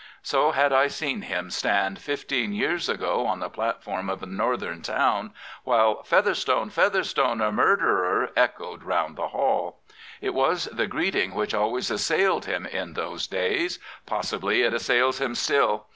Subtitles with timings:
[0.23, 4.81] So had I seen him stand fifteen years ago on the platform of a Northern
[4.81, 5.31] town,
[5.63, 9.77] while" Featherstonel Featherstone I Mur derer!" echoed round the hall.
[10.19, 13.77] It was the greeting which always assailed him in those days.
[14.07, 15.85] Possibly it assails him still.